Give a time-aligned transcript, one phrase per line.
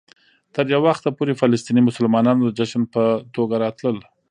[0.55, 3.03] تر یو وخته پورې فلسطيني مسلمانانو د جشن په
[3.35, 3.97] توګه راتلل.